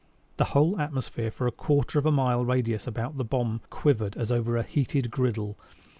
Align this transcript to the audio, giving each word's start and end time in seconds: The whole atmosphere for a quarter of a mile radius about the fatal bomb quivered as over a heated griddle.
The 0.37 0.45
whole 0.45 0.79
atmosphere 0.79 1.29
for 1.29 1.45
a 1.45 1.51
quarter 1.51 1.99
of 1.99 2.07
a 2.07 2.11
mile 2.11 2.43
radius 2.43 2.87
about 2.87 3.17
the 3.17 3.23
fatal 3.23 3.37
bomb 3.43 3.61
quivered 3.69 4.17
as 4.17 4.31
over 4.31 4.57
a 4.57 4.63
heated 4.63 5.11
griddle. 5.11 5.59